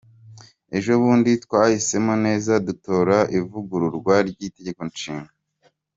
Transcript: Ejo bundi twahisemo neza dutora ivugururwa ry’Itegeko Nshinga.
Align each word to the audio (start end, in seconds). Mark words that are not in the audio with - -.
Ejo 0.77 0.91
bundi 1.01 1.31
twahisemo 1.43 2.13
neza 2.25 2.53
dutora 2.67 3.17
ivugururwa 3.37 4.15
ry’Itegeko 4.29 4.81
Nshinga. 4.91 5.31